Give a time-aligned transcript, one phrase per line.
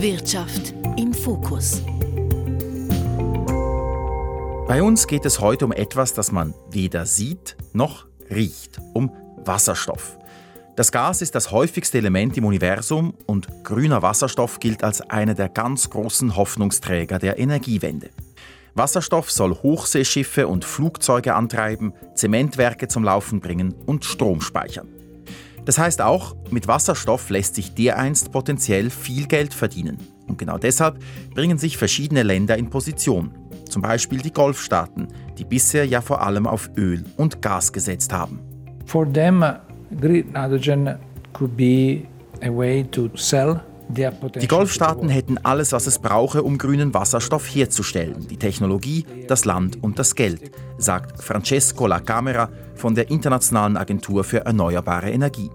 [0.00, 1.82] Wirtschaft im Fokus.
[4.68, 9.10] Bei uns geht es heute um etwas, das man weder sieht noch riecht, um
[9.44, 10.16] Wasserstoff.
[10.76, 15.48] Das Gas ist das häufigste Element im Universum und grüner Wasserstoff gilt als einer der
[15.48, 18.10] ganz großen Hoffnungsträger der Energiewende.
[18.74, 24.97] Wasserstoff soll Hochseeschiffe und Flugzeuge antreiben, Zementwerke zum Laufen bringen und Strom speichern.
[25.68, 29.98] Das heißt auch, mit Wasserstoff lässt sich dereinst potenziell viel Geld verdienen.
[30.26, 30.98] Und genau deshalb
[31.34, 33.34] bringen sich verschiedene Länder in Position
[33.68, 38.40] zum Beispiel die Golfstaaten, die bisher ja vor allem auf Öl und Gas gesetzt haben.
[38.86, 39.44] For them,
[40.00, 40.96] green hydrogen
[41.34, 42.04] could be
[42.40, 48.26] a way to sell die Golfstaaten hätten alles, was es brauche, um grünen Wasserstoff herzustellen.
[48.28, 54.24] Die Technologie, das Land und das Geld, sagt Francesco La Camera von der Internationalen Agentur
[54.24, 55.50] für Erneuerbare Energie.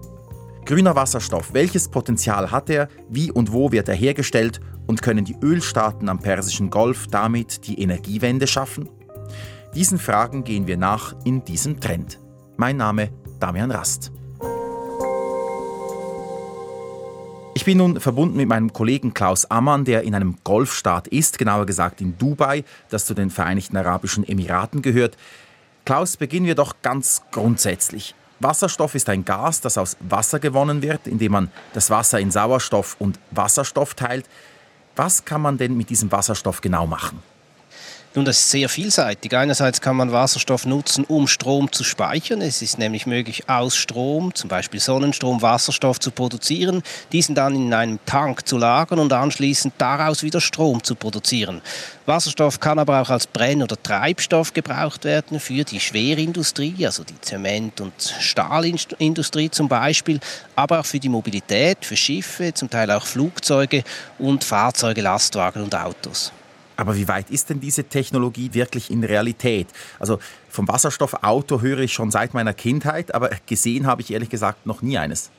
[0.64, 5.36] Grüner Wasserstoff, welches Potenzial hat er, wie und wo wird er hergestellt und können die
[5.42, 8.88] Ölstaaten am Persischen Golf damit die Energiewende schaffen?
[9.74, 12.18] Diesen Fragen gehen wir nach in diesem Trend.
[12.56, 14.10] Mein Name Damian Rast.
[17.54, 21.66] Ich bin nun verbunden mit meinem Kollegen Klaus Ammann, der in einem Golfstaat ist, genauer
[21.66, 25.18] gesagt in Dubai, das zu den Vereinigten Arabischen Emiraten gehört.
[25.84, 28.14] Klaus, beginnen wir doch ganz grundsätzlich.
[28.40, 32.96] Wasserstoff ist ein Gas, das aus Wasser gewonnen wird, indem man das Wasser in Sauerstoff
[32.98, 34.26] und Wasserstoff teilt.
[34.96, 37.22] Was kann man denn mit diesem Wasserstoff genau machen?
[38.16, 39.36] Nun, das ist sehr vielseitig.
[39.36, 42.42] Einerseits kann man Wasserstoff nutzen, um Strom zu speichern.
[42.42, 47.74] Es ist nämlich möglich, aus Strom, zum Beispiel Sonnenstrom, Wasserstoff zu produzieren, diesen dann in
[47.74, 51.60] einem Tank zu lagern und anschließend daraus wieder Strom zu produzieren.
[52.06, 57.20] Wasserstoff kann aber auch als Brenn- oder Treibstoff gebraucht werden für die Schwerindustrie, also die
[57.20, 60.20] Zement- und Stahlindustrie zum Beispiel,
[60.54, 63.82] aber auch für die Mobilität, für Schiffe, zum Teil auch Flugzeuge
[64.20, 66.30] und Fahrzeuge, Lastwagen und Autos.
[66.76, 69.68] Aber wie weit ist denn diese Technologie wirklich in Realität?
[69.98, 74.66] Also vom Wasserstoffauto höre ich schon seit meiner Kindheit, aber gesehen habe ich ehrlich gesagt
[74.66, 75.30] noch nie eines.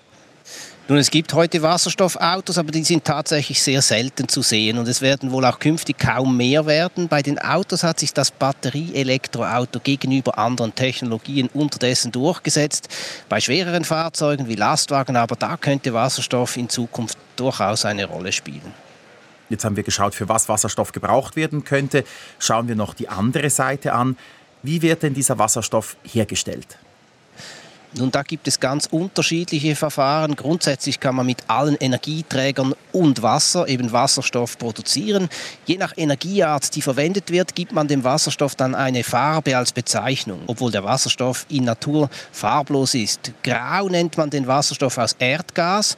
[0.87, 5.01] Nun, es gibt heute Wasserstoffautos, aber die sind tatsächlich sehr selten zu sehen und es
[5.01, 7.07] werden wohl auch künftig kaum mehr werden.
[7.07, 12.87] Bei den Autos hat sich das Batterie-Elektroauto gegenüber anderen Technologien unterdessen durchgesetzt.
[13.29, 18.84] Bei schwereren Fahrzeugen wie Lastwagen, aber da könnte Wasserstoff in Zukunft durchaus eine Rolle spielen.
[19.49, 22.03] Jetzt haben wir geschaut, für was Wasserstoff gebraucht werden könnte.
[22.39, 24.17] Schauen wir noch die andere Seite an.
[24.63, 26.77] Wie wird denn dieser Wasserstoff hergestellt?
[27.97, 30.35] Nun, da gibt es ganz unterschiedliche Verfahren.
[30.35, 35.29] Grundsätzlich kann man mit allen Energieträgern und Wasser eben Wasserstoff produzieren.
[35.65, 40.41] Je nach Energieart, die verwendet wird, gibt man dem Wasserstoff dann eine Farbe als Bezeichnung,
[40.47, 43.31] obwohl der Wasserstoff in Natur farblos ist.
[43.43, 45.95] Grau nennt man den Wasserstoff aus Erdgas.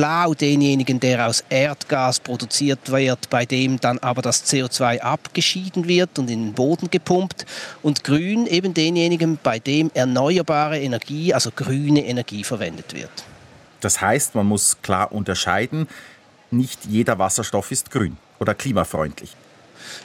[0.00, 6.18] Blau denjenigen, der aus Erdgas produziert wird, bei dem dann aber das CO2 abgeschieden wird
[6.18, 7.44] und in den Boden gepumpt.
[7.82, 13.10] Und grün eben denjenigen, bei dem erneuerbare Energie, also grüne Energie verwendet wird.
[13.82, 15.86] Das heißt, man muss klar unterscheiden,
[16.50, 19.36] nicht jeder Wasserstoff ist grün oder klimafreundlich.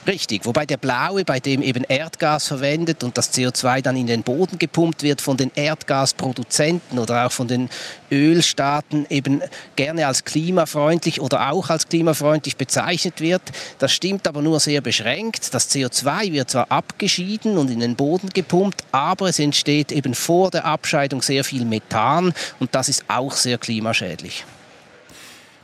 [0.07, 4.23] Richtig, wobei der blaue, bei dem eben Erdgas verwendet und das CO2 dann in den
[4.23, 7.69] Boden gepumpt wird von den Erdgasproduzenten oder auch von den
[8.11, 9.41] Ölstaaten eben
[9.75, 13.41] gerne als klimafreundlich oder auch als klimafreundlich bezeichnet wird.
[13.79, 15.53] Das stimmt aber nur sehr beschränkt.
[15.53, 20.51] Das CO2 wird zwar abgeschieden und in den Boden gepumpt, aber es entsteht eben vor
[20.51, 24.45] der Abscheidung sehr viel Methan und das ist auch sehr klimaschädlich.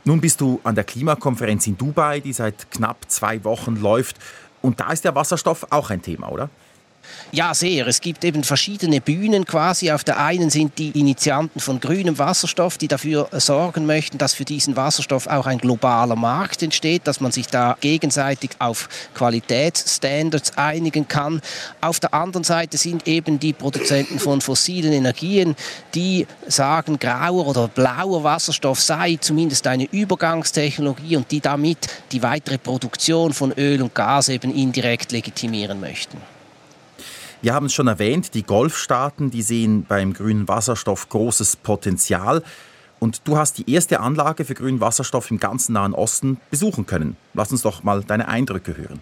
[0.04, 4.16] Nun bist du an der Klimakonferenz in Dubai, die seit knapp zwei Wochen läuft.
[4.60, 6.50] Und da ist der Wasserstoff auch ein Thema, oder?
[7.30, 7.86] Ja, sehr.
[7.86, 9.90] Es gibt eben verschiedene Bühnen quasi.
[9.90, 14.44] Auf der einen sind die Initianten von grünem Wasserstoff, die dafür sorgen möchten, dass für
[14.44, 21.08] diesen Wasserstoff auch ein globaler Markt entsteht, dass man sich da gegenseitig auf Qualitätsstandards einigen
[21.08, 21.40] kann.
[21.80, 25.56] Auf der anderen Seite sind eben die Produzenten von fossilen Energien,
[25.94, 31.78] die sagen, grauer oder blauer Wasserstoff sei zumindest eine Übergangstechnologie und die damit
[32.12, 36.18] die weitere Produktion von Öl und Gas eben indirekt legitimieren möchten.
[37.42, 42.44] Wir haben es schon erwähnt, die Golfstaaten, die sehen beim grünen Wasserstoff großes Potenzial.
[43.00, 47.16] Und du hast die erste Anlage für grünen Wasserstoff im ganzen Nahen Osten besuchen können.
[47.34, 49.00] Lass uns doch mal deine Eindrücke hören.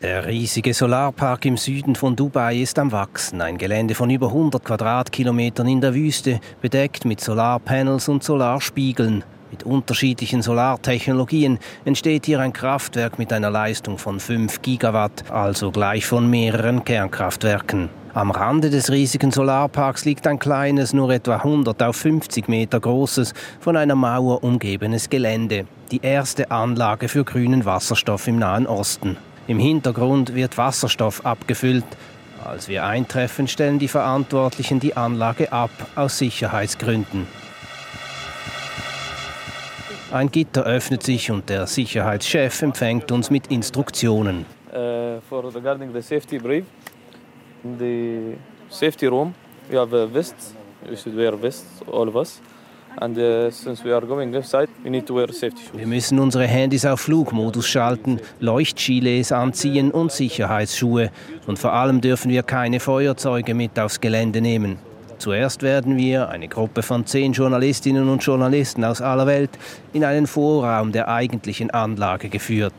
[0.00, 3.40] Der riesige Solarpark im Süden von Dubai ist am Wachsen.
[3.40, 9.24] Ein Gelände von über 100 Quadratkilometern in der Wüste, bedeckt mit Solarpanels und Solarspiegeln.
[9.50, 16.04] Mit unterschiedlichen Solartechnologien entsteht hier ein Kraftwerk mit einer Leistung von 5 Gigawatt, also gleich
[16.04, 17.88] von mehreren Kernkraftwerken.
[18.12, 23.32] Am Rande des riesigen Solarparks liegt ein kleines, nur etwa 100 auf 50 Meter großes,
[23.60, 25.66] von einer Mauer umgebenes Gelände.
[25.92, 29.16] Die erste Anlage für grünen Wasserstoff im Nahen Osten.
[29.46, 31.84] Im Hintergrund wird Wasserstoff abgefüllt.
[32.44, 37.26] Als wir eintreffen, stellen die Verantwortlichen die Anlage ab, aus Sicherheitsgründen.
[40.10, 44.46] Ein Gitter öffnet sich und der Sicherheitschef empfängt uns mit Instruktionen.
[44.72, 46.64] Uh, for regarding the safety brief,
[47.62, 48.38] in the
[48.70, 49.34] safety room,
[49.70, 50.34] we have a vest.
[50.88, 52.40] We should wear vests, all of us.
[52.96, 55.78] And uh, since we are going inside, we need to wear safety shoes.
[55.78, 61.10] Wir müssen unsere Handys auf Flugmodus schalten, Leuchtgilets anziehen und Sicherheitsschuhe.
[61.46, 64.78] Und vor allem dürfen wir keine Feuerzeuge mit aufs Gelände nehmen.
[65.18, 69.50] Zuerst werden wir, eine Gruppe von zehn Journalistinnen und Journalisten aus aller Welt,
[69.92, 72.72] in einen Vorraum der eigentlichen Anlage geführt.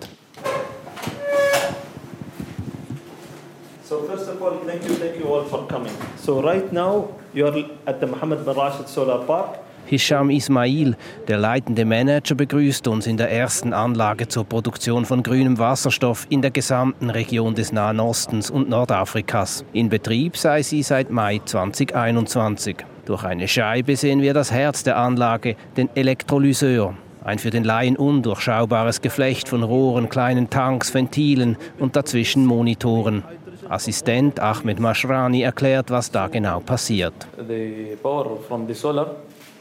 [3.84, 5.92] So first of all, thank you, you all for coming.
[6.16, 9.60] So right now, you're at the Mohammed bin Rashid Solar Park.
[9.90, 10.96] Hisham Ismail,
[11.28, 16.44] der leitende Manager, begrüßt uns in der ersten Anlage zur Produktion von grünem Wasserstoff in
[16.44, 19.66] der gesamten Region des Nahen Ostens und Nordafrikas.
[19.74, 22.78] In Betrieb sei sie seit Mai 2021.
[23.06, 26.94] Durch eine Scheibe sehen wir das Herz der Anlage, den Elektrolyseur.
[27.24, 33.24] Ein für den Laien undurchschaubares Geflecht von Rohren, kleinen Tanks, Ventilen und dazwischen Monitoren.
[33.68, 37.14] Assistent Ahmed Mashrani erklärt, was da genau passiert.
[37.48, 39.16] The power from the solar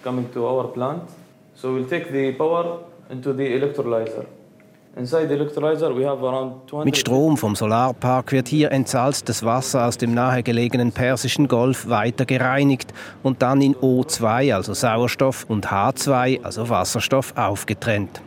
[0.09, 1.03] coming to our plant.
[1.55, 2.65] So we'll take the power
[3.11, 4.25] into the electrolyzer.
[4.97, 9.87] Inside the electrolyzer we have around 200 Mit Strom vom Solarpark wird hier entsalztes Wasser
[9.87, 16.43] aus dem nahegelegenen Persischen Golf weiter gereinigt und dann in O2, also Sauerstoff, und H2,
[16.43, 18.23] also Wasserstoff, aufgetrennt.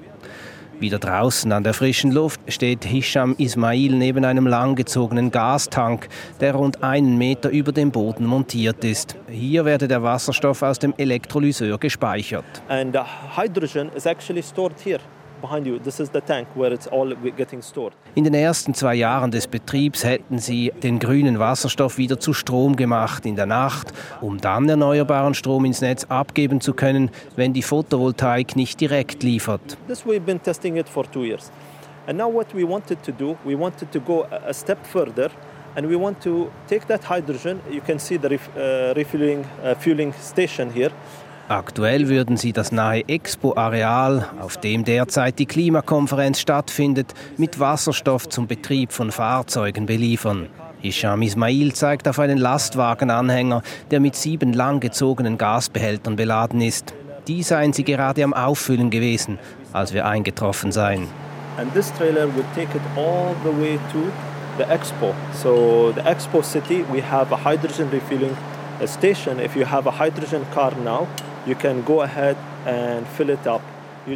[0.82, 6.82] Wieder draußen an der frischen Luft steht Hisham Ismail neben einem langgezogenen Gastank, der rund
[6.82, 9.16] einen Meter über dem Boden montiert ist.
[9.30, 12.64] Hier werde der Wasserstoff aus dem Elektrolyseur gespeichert.
[12.68, 13.02] And the
[13.38, 15.00] hydrogen is actually stored here
[15.42, 15.80] behind you.
[15.80, 17.94] This is the tank where it's all getting stored.
[18.16, 22.76] In den ersten zwei Jahren des Betriebs hätten sie den grünen Wasserstoff wieder zu Strom
[22.76, 23.92] gemacht in der Nacht,
[24.22, 29.78] um dann erneuerbaren Strom ins Netz abgeben zu können, wenn die Photovoltaik nicht direkt liefert.
[29.88, 31.52] This we've been testing it for two years.
[32.08, 35.32] And now what we wanted to do, we wanted to go a a step further
[35.76, 39.76] and we want to take that hydrogen, you can see the ref, uh, refueling uh,
[39.76, 40.92] fueling station here.
[41.52, 48.48] Aktuell würden sie das nahe Expo-Areal, auf dem derzeit die Klimakonferenz stattfindet, mit Wasserstoff zum
[48.48, 50.48] Betrieb von Fahrzeugen beliefern.
[50.80, 56.94] Hisham Ismail zeigt auf einen Lastwagenanhänger, der mit sieben langgezogenen Gasbehältern beladen ist.
[57.28, 59.38] Die seien sie gerade am Auffüllen gewesen,
[59.74, 61.10] als wir eingetroffen seien.
[61.58, 64.00] And this trailer will take it all the way to
[64.58, 65.14] the Expo.
[65.34, 68.38] So the Expo city, we have a hydrogen refueling
[68.86, 69.38] station.
[69.38, 71.10] If you have a hydrogen car now,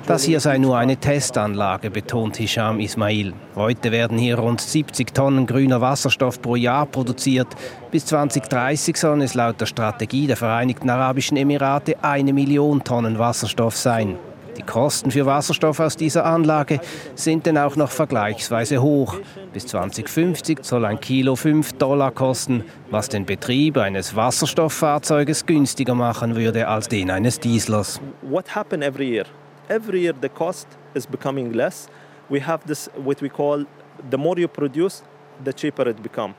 [0.07, 3.33] Das hier sei nur eine Testanlage, betont Hisham Ismail.
[3.55, 7.47] Heute werden hier rund 70 Tonnen grüner Wasserstoff pro Jahr produziert.
[7.91, 13.75] Bis 2030 sollen es laut der Strategie der Vereinigten Arabischen Emirate eine Million Tonnen Wasserstoff
[13.75, 14.17] sein.
[14.57, 16.79] Die Kosten für Wasserstoff aus dieser Anlage
[17.15, 19.17] sind denn auch noch vergleichsweise hoch.
[19.51, 26.35] Bis 2050 soll ein Kilo 5 Dollar kosten, was den Betrieb eines Wasserstofffahrzeuges günstiger machen
[26.35, 27.99] würde als den eines Dieslers.
[28.21, 29.25] What happen every year?
[29.67, 31.87] Every year the cost is becoming less.
[32.29, 33.65] We have this what we call
[34.09, 35.03] the more you produce,
[35.43, 36.35] the cheaper it becomes.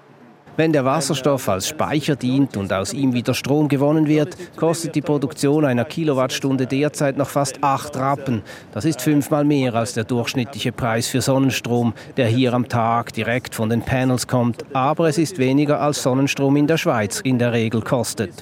[0.56, 5.02] Wenn der Wasserstoff als Speicher dient und aus ihm wieder Strom gewonnen wird, kostet die
[5.02, 8.40] Produktion einer Kilowattstunde derzeit noch fast 8 Rappen.
[8.72, 13.54] Das ist fünfmal mehr als der durchschnittliche Preis für Sonnenstrom, der hier am Tag direkt
[13.54, 14.64] von den Panels kommt.
[14.72, 18.32] Aber es ist weniger als Sonnenstrom in der Schweiz in der Regel kostet.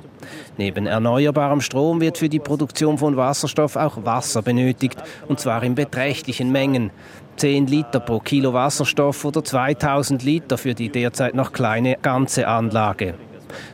[0.56, 5.74] Neben erneuerbarem Strom wird für die Produktion von Wasserstoff auch Wasser benötigt, und zwar in
[5.74, 6.90] beträchtlichen Mengen.
[7.36, 13.14] 10 Liter pro Kilo Wasserstoff oder 2000 Liter für die derzeit noch kleine ganze Anlage.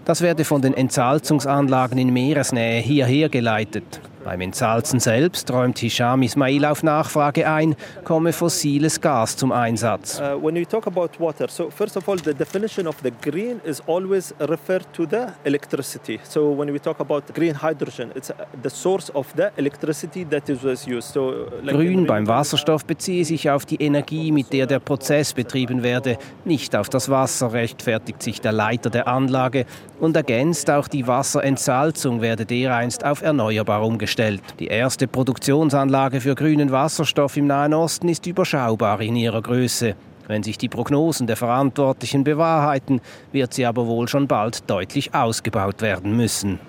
[0.04, 4.00] Das werde von den Entsalzungsanlagen in Meeresnähe hierher geleitet.
[4.22, 7.74] Beim Entsalzen selbst räumt Hisham Ismail auf Nachfrage ein,
[8.04, 10.20] komme fossiles Gas zum Einsatz.
[10.20, 13.62] Uh, when we talk about water, so first of all, the definition of the green
[13.64, 16.20] is always referred to the electricity.
[16.22, 18.30] So when we talk about green hydrogen, it's
[18.62, 21.14] the source of the electricity that is was used.
[21.14, 25.82] So, like Grün beim Wasserstoff beziehe sich auf die Energie, mit der der Prozess betrieben
[25.82, 29.64] werde, nicht auf das Wasser, rechtfertigt sich der Leiter der Anlage
[29.98, 34.09] und ergänzt, auch die Wasserentsalzung werde dereinst auf erneuerbar umgestellt.
[34.58, 39.94] Die erste Produktionsanlage für grünen Wasserstoff im Nahen Osten ist überschaubar in ihrer Größe.
[40.26, 43.00] Wenn sich die Prognosen der Verantwortlichen bewahrheiten,
[43.32, 46.60] wird sie aber wohl schon bald deutlich ausgebaut werden müssen.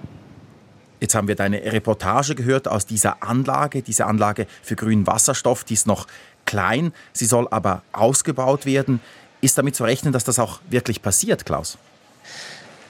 [1.00, 5.74] Jetzt haben wir deine Reportage gehört aus dieser Anlage, diese Anlage für grünen Wasserstoff, die
[5.74, 6.06] ist noch
[6.46, 9.00] klein, sie soll aber ausgebaut werden.
[9.42, 11.80] Ist damit zu rechnen, dass das auch wirklich passiert, Klaus?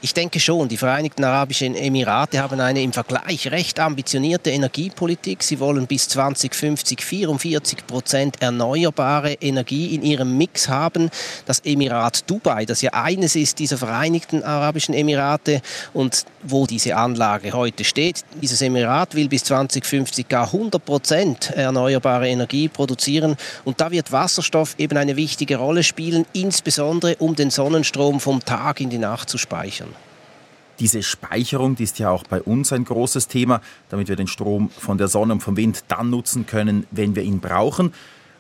[0.04, 5.44] Ich denke schon, die Vereinigten Arabischen Emirate haben eine im Vergleich recht ambitionierte Energiepolitik.
[5.44, 11.12] Sie wollen bis 2050 44 Prozent erneuerbare Energie in ihrem Mix haben.
[11.46, 15.62] Das Emirat Dubai, das ja eines ist dieser Vereinigten Arabischen Emirate
[15.94, 22.28] und wo diese Anlage heute steht, dieses Emirat will bis 2050 gar 100 Prozent erneuerbare
[22.28, 28.20] Energie produzieren und da wird Wasserstoff eben eine wichtige Rolle spielen, insbesondere um den Sonnenstrom
[28.20, 29.91] vom Tag in die Nacht zu speichern.
[30.82, 34.72] Diese Speicherung, die ist ja auch bei uns ein großes Thema, damit wir den Strom
[34.72, 37.94] von der Sonne und vom Wind dann nutzen können, wenn wir ihn brauchen.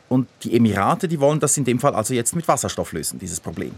[0.10, 3.39] Und die Emirate, die wollen das in dem Fall also jetzt mit Wasserstoff lösen, dieses
[3.39, 3.74] Problem.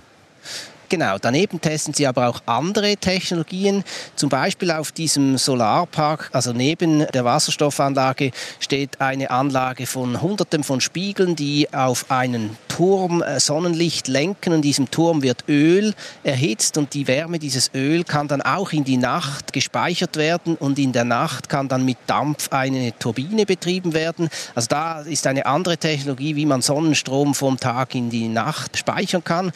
[0.93, 3.83] Genau, daneben testen sie aber auch andere Technologien.
[4.15, 10.81] Zum Beispiel auf diesem Solarpark, also neben der Wasserstoffanlage, steht eine Anlage von Hunderten von
[10.81, 14.53] Spiegeln, die auf einen Turm äh, Sonnenlicht lenken.
[14.53, 18.83] Und diesem Turm wird Öl erhitzt und die Wärme dieses Öl kann dann auch in
[18.83, 23.93] die Nacht gespeichert werden und in der Nacht kann dann mit Dampf eine Turbine betrieben
[23.93, 24.29] werden.
[24.53, 29.23] Also da ist eine andere Technologie, wie man Sonnenstrom vom Tag in die Nacht speichern
[29.23, 29.51] kann.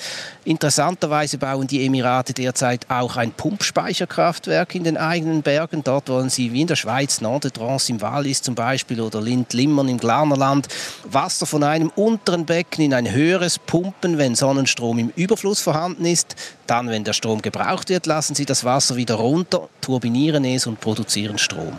[0.46, 5.84] Interessanterweise Möglicherweise bauen die Emirate derzeit auch ein Pumpspeicherkraftwerk in den eigenen Bergen.
[5.84, 9.98] Dort wollen sie, wie in der Schweiz, Nordedrance im Wallis zum Beispiel oder Lind-Limmern im
[9.98, 10.70] Glarnerland,
[11.04, 16.38] Wasser von einem unteren Becken in ein höheres pumpen, wenn Sonnenstrom im Überfluss vorhanden ist.
[16.66, 20.80] Dann, wenn der Strom gebraucht wird, lassen sie das Wasser wieder runter, turbinieren es und
[20.80, 21.74] produzieren Strom.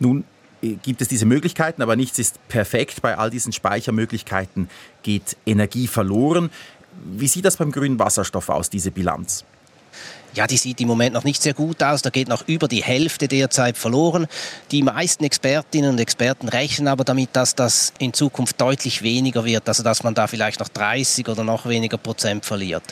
[0.00, 0.24] Nun
[0.62, 3.02] äh, gibt es diese Möglichkeiten, aber nichts ist perfekt.
[3.02, 4.68] Bei all diesen Speichermöglichkeiten
[5.02, 6.50] geht Energie verloren.
[7.04, 9.44] Wie sieht das beim grünen Wasserstoff aus, diese Bilanz?
[10.34, 12.02] Ja, die sieht im Moment noch nicht sehr gut aus.
[12.02, 14.26] Da geht noch über die Hälfte derzeit verloren.
[14.70, 19.66] Die meisten Expertinnen und Experten rechnen aber damit, dass das in Zukunft deutlich weniger wird.
[19.66, 22.82] Also dass man da vielleicht noch 30 oder noch weniger Prozent verliert.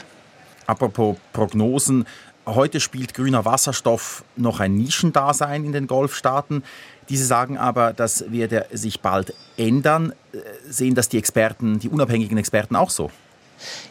[0.67, 2.07] Apropos Prognosen.
[2.47, 6.63] Heute spielt grüner Wasserstoff noch ein Nischendasein in den Golfstaaten.
[7.11, 10.13] Diese sagen aber, das werde sich bald ändern.
[10.33, 13.11] Äh, sehen das die Experten, die unabhängigen Experten auch so?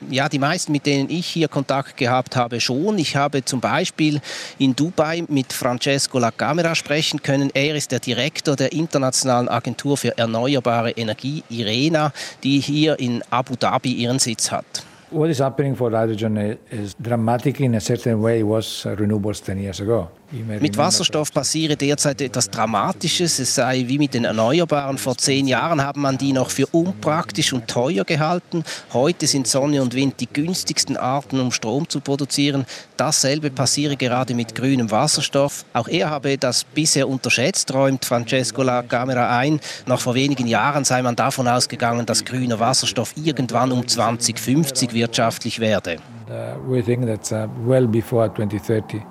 [0.10, 2.98] Ja, die meisten, mit denen ich hier Kontakt gehabt habe, schon.
[2.98, 4.22] Ich habe zum Beispiel
[4.58, 7.50] in Dubai mit Francesco Lacamera sprechen können.
[7.53, 12.12] Er ist der Direktor der Internationalen Agentur für erneuerbare Energie, IRENA,
[12.44, 14.65] die hier in Abu Dhabi ihren Sitz hat.
[15.12, 19.80] What is happening for hydrogen is dramatic in a certain way was renewables 10 years
[19.80, 20.10] ago.
[20.34, 23.38] Mit Wasserstoff passiere derzeit etwas Dramatisches.
[23.38, 24.98] Es sei wie mit den Erneuerbaren.
[24.98, 28.63] Vor zehn Jahren haben man die noch für unpraktisch und teuer gehalten.
[28.94, 32.66] Heute sind Sonne und Wind die günstigsten Arten, um Strom zu produzieren.
[32.98, 35.66] Dasselbe passiere gerade mit grünem Wasserstoff.
[35.72, 39.60] Auch er habe das bisher unterschätzt, räumt Francesco La Camera ein.
[39.86, 45.60] Noch vor wenigen Jahren sei man davon ausgegangen, dass grüner Wasserstoff irgendwann um 2050 wirtschaftlich
[45.60, 45.98] werde.
[46.28, 49.04] And, uh, we think that's uh, well before 2030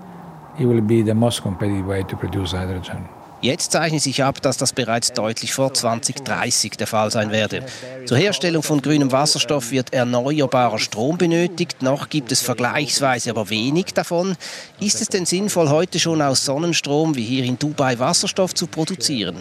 [0.59, 3.09] it will be the most competitive way to produce hydrogen.
[3.43, 7.65] Jetzt zeichnet sich ab, dass das bereits deutlich vor 2030 der Fall sein werde.
[8.07, 11.83] Zur Herstellung von grünem Wasserstoff wird erneuerbarer Strom benötigt.
[11.83, 14.37] Noch gibt es vergleichsweise aber wenig davon.
[14.79, 19.39] Ist es denn sinnvoll, heute schon aus Sonnenstrom wie hier in Dubai Wasserstoff zu produzieren?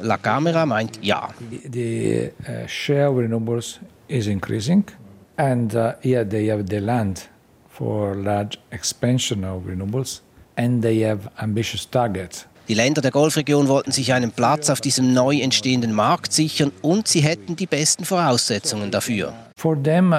[0.00, 1.28] La Camera meint ja.
[1.70, 4.84] The uh, share of renewables is increasing,
[5.36, 7.28] and uh, yeah, they have the land
[7.80, 10.20] for large expansion of renewables,
[10.56, 12.46] and they have ambitious targets.
[12.68, 17.08] Die Länder der Golfregion wollten sich einen Platz auf diesem neu entstehenden Markt sichern und
[17.08, 19.32] sie hätten die besten Voraussetzungen dafür.
[19.56, 20.14] For them,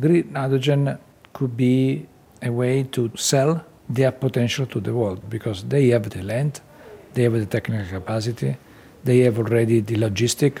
[0.00, 0.96] green hydrogen
[1.32, 2.06] could be
[2.42, 3.60] a way to sell
[3.92, 6.62] their potential to the world because they have the land,
[7.14, 8.56] they have the technical capacity,
[9.04, 10.60] they have already the logistic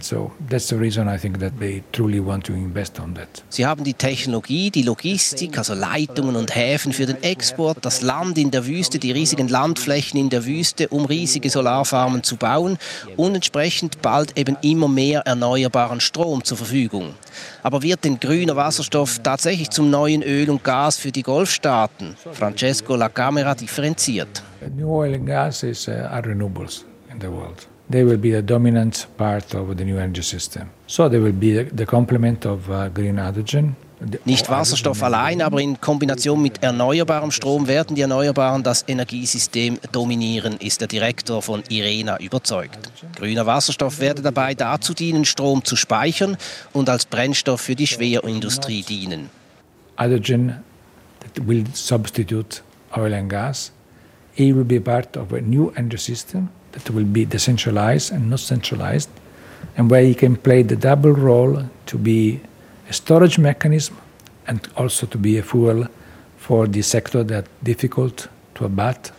[0.00, 3.42] so that's the reason I think that they truly want to invest on that.
[3.48, 8.38] Sie haben die Technologie, die Logistik, also Leitungen und Häfen für den Export, das Land
[8.38, 12.78] in der Wüste, die riesigen Landflächen in der Wüste, um riesige Solarfarmen zu bauen
[13.16, 17.14] und entsprechend bald eben immer mehr erneuerbaren Strom zur Verfügung.
[17.62, 22.16] Aber wird denn grüner Wasserstoff tatsächlich zum neuen Öl und Gas für die Golfstaaten?
[22.32, 24.42] Francesco La Camera differenziert.
[24.74, 27.68] New oil and gas is, uh, are renewables in the world.
[27.90, 30.70] They will be the dominant part of the new energy system.
[30.86, 33.76] So they will be the complement of uh, green hydrogen
[34.26, 40.58] Nicht Wasserstoff allein, aber in Kombination mit erneuerbarem Strom werden die Erneuerbaren das Energiesystem dominieren,
[40.58, 42.92] ist der Direktor von IRENA überzeugt.
[43.16, 46.36] Grüner Wasserstoff werde dabei dazu dienen, Strom zu speichern
[46.74, 49.30] und als Brennstoff für die Schwerindustrie dienen.
[49.98, 50.62] Hydrogen
[51.20, 52.60] that will substitute
[52.94, 53.72] oil and gas.
[54.34, 58.40] It will be part of a new energy system that will be decentralized and not
[58.40, 59.08] centralized,
[59.76, 62.40] and where you can play the double role to be
[62.88, 63.96] a storage mechanism
[64.46, 65.86] and also to be a fuel
[66.38, 68.28] for the sector that difficult.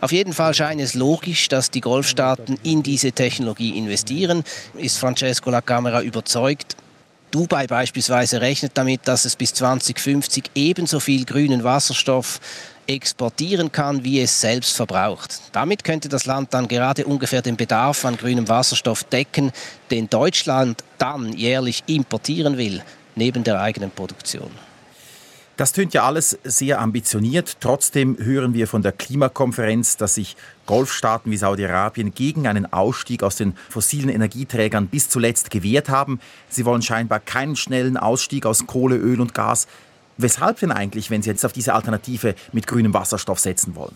[0.02, 5.52] Auf jeden Fall scheint es logisch, dass die Golfstaaten in diese Technologie investieren, ist Francesco
[5.52, 6.76] La Camera überzeugt.
[7.30, 12.40] Dubai beispielsweise rechnet damit, dass es bis 2050 ebenso viel grünen Wasserstoff
[12.88, 15.41] exportieren kann, wie es selbst verbraucht.
[15.51, 19.51] Damit könnte das Land dann gerade ungefähr den Bedarf an grünem Wasserstoff decken,
[19.91, 22.82] den Deutschland dann jährlich importieren will
[23.15, 24.50] neben der eigenen Produktion.
[25.58, 27.58] Das tönt ja alles sehr ambitioniert.
[27.62, 33.38] Trotzdem hören wir von der Klimakonferenz, dass sich Golfstaaten wie Saudi-Arabien gegen einen Ausstieg aus
[33.38, 36.20] den fossilen Energieträgern bis zuletzt gewehrt haben.
[36.48, 39.67] Sie wollen scheinbar keinen schnellen Ausstieg aus Kohle, Öl und Gas.
[40.18, 43.94] Weshalb denn eigentlich, wenn Sie jetzt auf diese Alternative mit grünem Wasserstoff setzen wollen?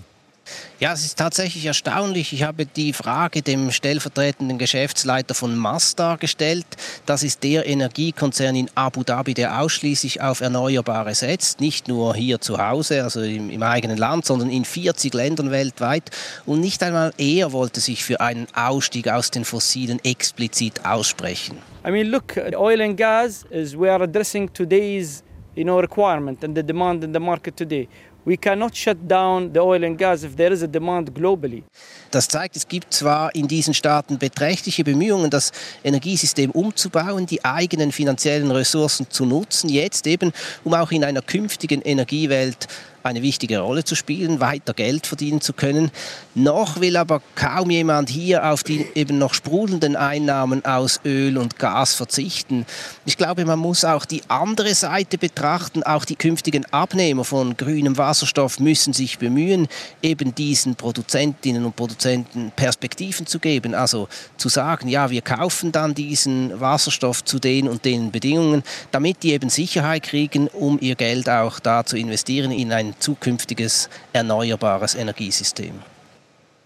[0.80, 2.34] Ja, es ist tatsächlich erstaunlich.
[2.34, 6.66] Ich habe die Frage dem stellvertretenden Geschäftsleiter von Masdar gestellt.
[7.06, 11.62] Das ist der Energiekonzern in Abu Dhabi, der ausschließlich auf Erneuerbare setzt.
[11.62, 16.10] Nicht nur hier zu Hause, also im, im eigenen Land, sondern in 40 Ländern weltweit.
[16.46, 21.58] Und nicht einmal er wollte sich für einen Ausstieg aus den Fossilen explizit aussprechen.
[21.86, 25.24] I mean, look, oil and gas is we are addressing today's
[25.56, 27.88] you know, requirement and the demand in the market today.
[28.24, 31.64] We cannot shut down the oil and gas if there is a demand globally.
[32.12, 35.52] Das zeigt, es gibt zwar in diesen Staaten beträchtliche Bemühungen, das
[35.84, 40.32] Energiesystem umzubauen, die eigenen finanziellen Ressourcen zu nutzen, jetzt eben,
[40.64, 42.68] um auch in einer künftigen Energiewelt
[43.04, 45.92] eine wichtige Rolle zu spielen, weiter Geld verdienen zu können.
[46.36, 51.60] Noch will aber kaum jemand hier auf die eben noch sprudelnden Einnahmen aus Öl und
[51.60, 52.66] Gas verzichten.
[53.06, 55.84] Ich glaube, man muss auch die andere Seite betrachten.
[55.84, 59.68] Auch die künftigen Abnehmer von grünem Wasserstoff müssen sich bemühen,
[60.02, 63.74] eben diesen Produzentinnen und Produzenten Perspektiven zu geben.
[63.76, 69.24] Also zu sagen, ja, wir kaufen dann diesen Wasserstoff zu den und den Bedingungen, damit
[69.24, 74.96] die eben Sicherheit kriegen, um ihr Geld auch da zu investieren in ein zukünftiges erneuerbares
[74.96, 75.74] Energiesystem.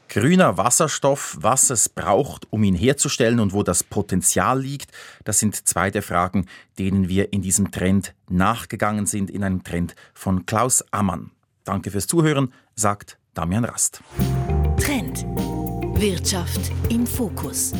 [0.07, 4.91] Grüner Wasserstoff, was es braucht, um ihn herzustellen und wo das Potenzial liegt,
[5.23, 6.45] das sind zwei der Fragen,
[6.77, 11.31] denen wir in diesem Trend nachgegangen sind, in einem Trend von Klaus Ammann.
[11.63, 14.01] Danke fürs Zuhören, sagt Damian Rast.
[14.79, 15.25] Trend.
[15.99, 17.73] Wirtschaft im Fokus.